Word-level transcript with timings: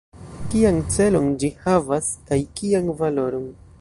Kian 0.53 0.79
celon 0.95 1.27
ĝi 1.43 1.51
havas, 1.65 2.09
kaj 2.31 2.41
kian 2.61 2.91
valoron? 3.03 3.47